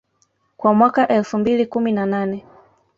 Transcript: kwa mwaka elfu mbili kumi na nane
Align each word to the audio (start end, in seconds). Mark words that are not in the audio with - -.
kwa 0.57 0.73
mwaka 0.73 1.07
elfu 1.07 1.37
mbili 1.37 1.65
kumi 1.65 1.91
na 1.91 2.05
nane 2.05 2.45